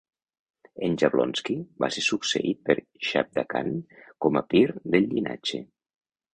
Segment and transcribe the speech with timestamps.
[0.87, 2.77] En Jablonski va ser succeït per
[3.11, 3.79] Shabda Kahn
[4.27, 5.65] com a Pir del llinatge.